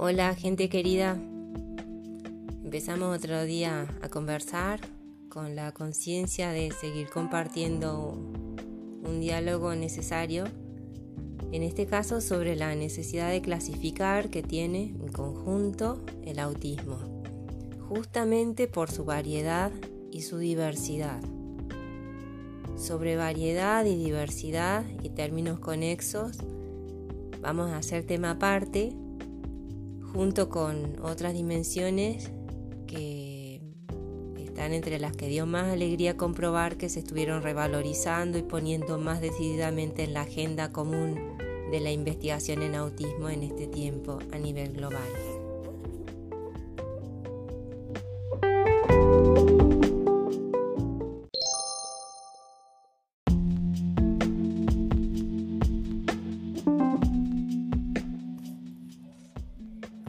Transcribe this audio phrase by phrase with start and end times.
[0.00, 1.18] Hola gente querida,
[2.62, 4.78] empezamos otro día a conversar
[5.28, 8.12] con la conciencia de seguir compartiendo
[9.02, 10.44] un diálogo necesario,
[11.50, 17.00] en este caso sobre la necesidad de clasificar que tiene en conjunto el autismo,
[17.88, 19.72] justamente por su variedad
[20.12, 21.20] y su diversidad.
[22.76, 26.38] Sobre variedad y diversidad y términos conexos,
[27.40, 28.94] vamos a hacer tema aparte
[30.12, 32.30] junto con otras dimensiones
[32.86, 33.60] que
[34.38, 39.20] están entre las que dio más alegría comprobar que se estuvieron revalorizando y poniendo más
[39.20, 41.36] decididamente en la agenda común
[41.70, 45.37] de la investigación en autismo en este tiempo a nivel global.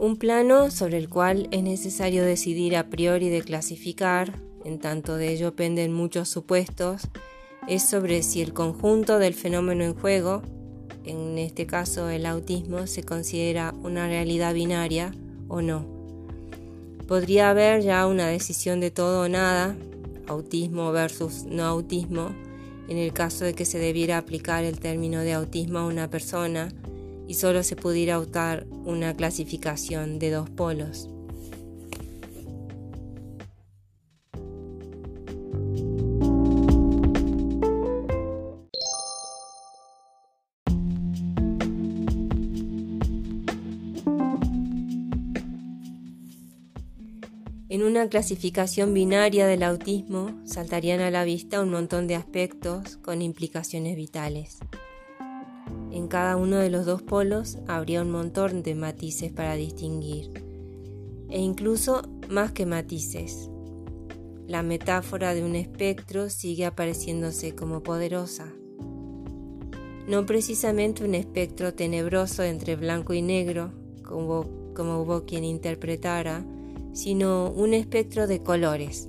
[0.00, 4.32] Un plano sobre el cual es necesario decidir a priori de clasificar,
[4.64, 7.02] en tanto de ello penden muchos supuestos,
[7.68, 10.40] es sobre si el conjunto del fenómeno en juego,
[11.04, 15.12] en este caso el autismo, se considera una realidad binaria
[15.48, 15.84] o no.
[17.06, 19.76] Podría haber ya una decisión de todo o nada,
[20.26, 22.30] autismo versus no autismo,
[22.88, 26.70] en el caso de que se debiera aplicar el término de autismo a una persona,
[27.30, 31.08] y solo se pudiera optar una clasificación de dos polos.
[47.68, 53.22] En una clasificación binaria del autismo saltarían a la vista un montón de aspectos con
[53.22, 54.58] implicaciones vitales.
[55.92, 60.30] En cada uno de los dos polos habría un montón de matices para distinguir,
[61.28, 63.50] e incluso más que matices.
[64.46, 68.52] La metáfora de un espectro sigue apareciéndose como poderosa.
[70.08, 73.72] No precisamente un espectro tenebroso entre blanco y negro,
[74.02, 76.44] como, hubo quien interpretara,
[76.92, 79.06] sino un espectro de colores.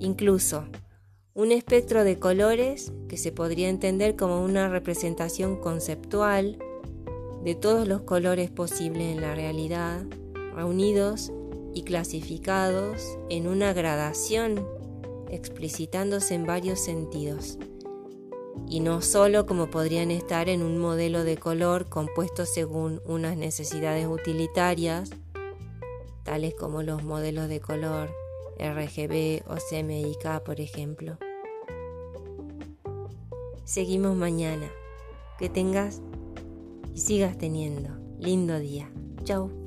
[0.00, 0.64] Incluso
[1.36, 6.58] un espectro de colores que se podría entender como una representación conceptual
[7.44, 10.02] de todos los colores posibles en la realidad,
[10.54, 11.30] reunidos
[11.74, 14.66] y clasificados en una gradación,
[15.30, 17.58] explicitándose en varios sentidos,
[18.66, 24.06] y no solo como podrían estar en un modelo de color compuesto según unas necesidades
[24.06, 25.10] utilitarias,
[26.22, 28.08] tales como los modelos de color
[28.58, 31.18] RGB o CMYK, por ejemplo.
[33.66, 34.70] Seguimos mañana.
[35.40, 36.00] Que tengas
[36.94, 38.88] y sigas teniendo lindo día.
[39.24, 39.65] Chao.